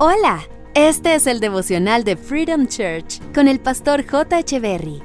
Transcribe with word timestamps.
Hola, 0.00 0.42
este 0.74 1.16
es 1.16 1.26
el 1.26 1.40
devocional 1.40 2.04
de 2.04 2.16
Freedom 2.16 2.68
Church 2.68 3.20
con 3.34 3.48
el 3.48 3.58
pastor 3.58 4.06
J. 4.08 4.38
Echeverry. 4.38 5.02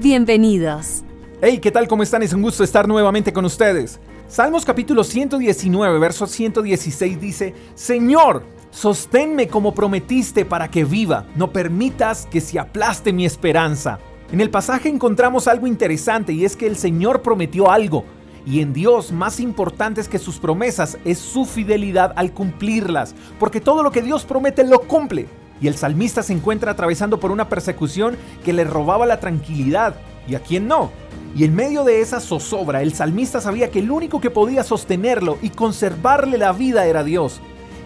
Bienvenidos. 0.00 1.04
Hey, 1.40 1.60
¿qué 1.62 1.70
tal? 1.70 1.86
¿Cómo 1.86 2.02
están? 2.02 2.24
Es 2.24 2.32
un 2.32 2.42
gusto 2.42 2.64
estar 2.64 2.88
nuevamente 2.88 3.32
con 3.32 3.44
ustedes. 3.44 4.00
Salmos 4.26 4.64
capítulo 4.64 5.04
119, 5.04 6.00
verso 6.00 6.26
116 6.26 7.20
dice, 7.20 7.54
Señor, 7.76 8.42
sosténme 8.72 9.46
como 9.46 9.72
prometiste 9.72 10.44
para 10.44 10.68
que 10.72 10.84
viva, 10.84 11.26
no 11.36 11.52
permitas 11.52 12.26
que 12.26 12.40
se 12.40 12.58
aplaste 12.58 13.12
mi 13.12 13.26
esperanza. 13.26 14.00
En 14.32 14.40
el 14.40 14.50
pasaje 14.50 14.88
encontramos 14.88 15.46
algo 15.46 15.68
interesante 15.68 16.32
y 16.32 16.44
es 16.44 16.56
que 16.56 16.66
el 16.66 16.76
Señor 16.76 17.22
prometió 17.22 17.70
algo, 17.70 18.04
y 18.46 18.60
en 18.60 18.72
Dios 18.72 19.10
más 19.10 19.40
importantes 19.40 20.08
que 20.08 20.20
sus 20.20 20.38
promesas 20.38 20.96
es 21.04 21.18
su 21.18 21.44
fidelidad 21.44 22.12
al 22.14 22.32
cumplirlas, 22.32 23.14
porque 23.40 23.60
todo 23.60 23.82
lo 23.82 23.90
que 23.90 24.02
Dios 24.02 24.24
promete 24.24 24.64
lo 24.64 24.78
cumple. 24.80 25.26
Y 25.60 25.66
el 25.66 25.76
salmista 25.76 26.22
se 26.22 26.32
encuentra 26.32 26.70
atravesando 26.70 27.18
por 27.18 27.32
una 27.32 27.48
persecución 27.48 28.16
que 28.44 28.52
le 28.52 28.64
robaba 28.64 29.04
la 29.04 29.18
tranquilidad, 29.18 29.96
y 30.28 30.36
a 30.36 30.40
quién 30.40 30.68
no. 30.68 30.90
Y 31.34 31.44
en 31.44 31.54
medio 31.54 31.82
de 31.82 32.00
esa 32.00 32.20
zozobra, 32.20 32.82
el 32.82 32.94
salmista 32.94 33.40
sabía 33.40 33.70
que 33.70 33.80
el 33.80 33.90
único 33.90 34.20
que 34.20 34.30
podía 34.30 34.62
sostenerlo 34.62 35.38
y 35.42 35.50
conservarle 35.50 36.38
la 36.38 36.52
vida 36.52 36.86
era 36.86 37.02
Dios. 37.02 37.40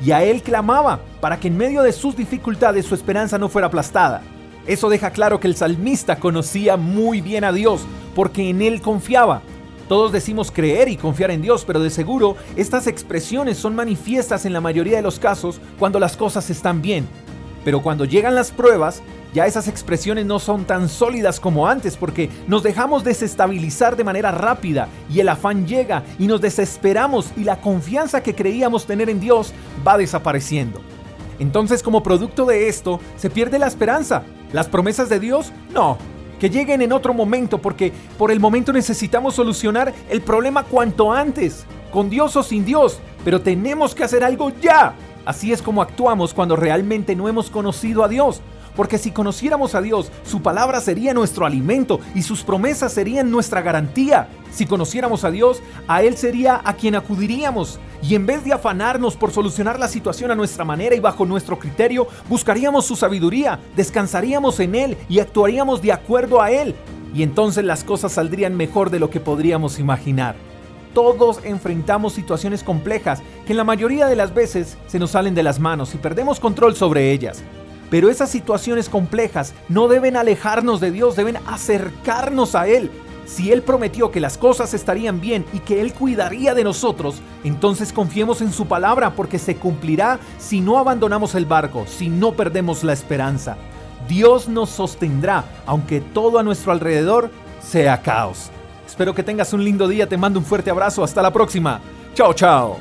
Y 0.05 0.13
a 0.13 0.23
él 0.23 0.43
clamaba 0.43 1.01
para 1.21 1.41
que 1.41 1.49
en 1.49 1.57
medio 1.57 1.83
de 1.83 1.93
sus 1.93 2.17
dificultades 2.17 2.87
su 2.87 2.95
esperanza 2.95 3.39
no 3.39 3.49
fuera 3.49 3.69
aplastada. 3.69 4.23
Eso 4.67 4.89
deja 4.89 5.11
claro 5.11 5.41
que 5.41 5.49
el 5.49 5.57
salmista 5.57 6.17
conocía 6.17 6.77
muy 6.77 7.21
bien 7.21 7.45
a 7.45 7.53
Dios, 7.53 7.83
porque 8.15 8.51
en 8.51 8.63
él 8.63 8.83
confiaba. 8.83 9.43
Todos 9.91 10.13
decimos 10.13 10.53
creer 10.53 10.89
y 10.89 10.97
confiar 10.97 11.33
en 11.33 11.43
Dios, 11.43 11.65
pero 11.67 11.81
de 11.81 11.91
seguro 11.91 12.37
estas 12.55 12.87
expresiones 12.87 13.59
son 13.59 13.75
manifiestas 13.75 14.47
en 14.47 14.53
la 14.53 14.61
mayoría 14.61 14.95
de 14.95 15.03
los 15.03 15.19
casos 15.19 15.61
cuando 15.81 15.99
las 15.99 16.17
cosas 16.17 16.49
están 16.49 16.81
bien. 16.81 17.09
Pero 17.65 17.83
cuando 17.83 18.05
llegan 18.05 18.37
las 18.37 18.53
pruebas, 18.53 19.03
ya 19.35 19.49
esas 19.49 19.67
expresiones 19.67 20.27
no 20.27 20.39
son 20.39 20.65
tan 20.65 20.89
sólidas 20.89 21.41
como 21.41 21.67
antes 21.67 21.97
porque 21.97 22.31
nos 22.47 22.63
dejamos 22.63 23.03
desestabilizar 23.03 23.97
de 23.97 24.05
manera 24.05 24.31
rápida 24.31 24.87
y 25.13 25.19
el 25.19 25.29
afán 25.29 25.67
llega 25.67 26.05
y 26.21 26.29
nos 26.29 26.41
desesperamos 26.41 27.33
y 27.37 27.43
la 27.43 27.61
confianza 27.61 28.23
que 28.23 28.37
creíamos 28.37 28.87
tener 28.87 29.11
en 29.11 29.19
Dios 29.19 29.53
va 29.85 29.99
desapareciendo. 29.99 30.81
Entonces 31.41 31.83
como 31.83 32.05
producto 32.05 32.47
de 32.47 32.69
esto 32.69 33.01
se 33.17 33.29
pierde 33.29 33.59
la 33.59 33.67
esperanza. 33.67 34.23
¿Las 34.53 34.69
promesas 34.69 35.09
de 35.09 35.19
Dios? 35.19 35.53
No, 35.75 35.99
que 36.41 36.51
lleguen 36.51 36.83
en 36.83 36.93
otro 36.93 37.15
momento, 37.15 37.59
porque 37.59 37.93
por 38.19 38.33
el 38.33 38.41
momento 38.41 38.73
necesitamos 38.73 39.35
solucionar 39.35 39.93
el 40.09 40.23
problema 40.23 40.65
cuanto 40.65 41.13
antes, 41.13 41.67
con 41.93 42.09
Dios 42.09 42.35
o 42.35 42.43
sin 42.43 42.65
Dios, 42.65 42.99
pero 43.25 43.43
tenemos 43.43 43.95
que 43.95 44.03
hacer 44.03 44.25
algo 44.25 44.51
ya. 44.61 44.95
Así 45.27 45.53
es 45.53 45.61
como 45.61 45.83
actuamos 45.83 46.33
cuando 46.33 46.57
realmente 46.57 47.15
no 47.15 47.29
hemos 47.29 47.51
conocido 47.51 48.03
a 48.03 48.09
Dios. 48.09 48.41
Porque 48.81 48.97
si 48.97 49.11
conociéramos 49.11 49.75
a 49.75 49.83
Dios, 49.83 50.11
su 50.25 50.41
palabra 50.41 50.81
sería 50.81 51.13
nuestro 51.13 51.45
alimento 51.45 52.01
y 52.15 52.23
sus 52.23 52.43
promesas 52.43 52.95
serían 52.95 53.31
nuestra 53.31 53.61
garantía. 53.61 54.31
Si 54.51 54.65
conociéramos 54.65 55.23
a 55.25 55.31
Dios, 55.31 55.61
a 55.87 56.03
Él 56.03 56.17
sería 56.17 56.63
a 56.65 56.73
quien 56.73 56.95
acudiríamos. 56.95 57.79
Y 58.03 58.15
en 58.15 58.25
vez 58.25 58.43
de 58.43 58.55
afanarnos 58.55 59.17
por 59.17 59.33
solucionar 59.33 59.79
la 59.79 59.87
situación 59.87 60.31
a 60.31 60.35
nuestra 60.35 60.65
manera 60.65 60.95
y 60.95 60.99
bajo 60.99 61.27
nuestro 61.27 61.59
criterio, 61.59 62.09
buscaríamos 62.27 62.87
su 62.87 62.97
sabiduría, 62.97 63.61
descansaríamos 63.77 64.59
en 64.61 64.75
Él 64.75 64.97
y 65.11 65.19
actuaríamos 65.19 65.83
de 65.83 65.93
acuerdo 65.93 66.41
a 66.41 66.51
Él. 66.51 66.75
Y 67.15 67.23
entonces 67.23 67.63
las 67.63 67.85
cosas 67.85 68.13
saldrían 68.13 68.57
mejor 68.57 68.89
de 68.89 68.99
lo 68.99 69.11
que 69.11 69.21
podríamos 69.21 69.79
imaginar. 69.79 70.37
Todos 70.95 71.41
enfrentamos 71.45 72.15
situaciones 72.15 72.65
complejas 72.65 73.23
que 73.45 73.53
en 73.53 73.59
la 73.59 73.65
mayoría 73.65 74.07
de 74.07 74.17
las 74.17 74.33
veces 74.33 74.79
se 74.87 74.99
nos 74.99 75.11
salen 75.11 75.35
de 75.35 75.43
las 75.43 75.61
manos 75.61 75.95
y 75.95 75.99
perdemos 75.99 76.41
control 76.41 76.77
sobre 76.77 77.13
ellas. 77.13 77.45
Pero 77.91 78.09
esas 78.09 78.31
situaciones 78.31 78.89
complejas 78.89 79.53
no 79.69 79.89
deben 79.89 80.17
alejarnos 80.17 80.81
de 80.81 80.93
Dios, 80.93 81.17
deben 81.17 81.39
acercarnos 81.47 82.55
a 82.55 82.69
Él. 82.69 82.91
Si 83.27 83.53
Él 83.53 83.63
prometió 83.63 84.11
que 84.11 84.21
las 84.21 84.39
cosas 84.39 84.75
estarían 84.75 85.21
bien 85.21 85.45
y 85.53 85.59
que 85.61 85.81
Él 85.81 85.93
cuidaría 85.93 86.55
de 86.55 86.65
nosotros, 86.65 87.21
entonces 87.45 87.93
confiemos 87.93 88.41
en 88.41 88.53
su 88.53 88.67
palabra 88.67 89.15
porque 89.15 89.39
se 89.39 89.57
cumplirá 89.57 90.19
si 90.39 90.61
no 90.61 90.79
abandonamos 90.79 91.35
el 91.35 91.47
barco, 91.47 91.85
si 91.87 92.09
no 92.09 92.33
perdemos 92.33 92.83
la 92.83 92.93
esperanza. 92.93 93.57
Dios 94.09 94.49
nos 94.49 94.71
sostendrá, 94.71 95.45
aunque 95.67 96.01
todo 96.01 96.39
a 96.39 96.43
nuestro 96.43 96.73
alrededor 96.73 97.31
sea 97.61 98.03
caos. 98.03 98.51
Espero 98.87 99.15
que 99.15 99.23
tengas 99.23 99.53
un 99.53 99.63
lindo 99.63 99.87
día, 99.87 100.09
te 100.09 100.17
mando 100.17 100.41
un 100.41 100.45
fuerte 100.45 100.71
abrazo, 100.71 101.05
hasta 101.05 101.23
la 101.23 101.33
próxima. 101.33 101.81
Chao, 102.15 102.35
chao. 102.35 102.79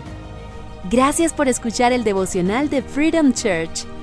Gracias 0.90 1.34
por 1.34 1.48
escuchar 1.48 1.94
el 1.94 2.04
devocional 2.04 2.70
de 2.70 2.82
Freedom 2.82 3.34
Church 3.34 3.86